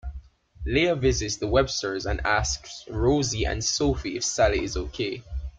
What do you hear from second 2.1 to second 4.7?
asks Rosie and Sophie if Sally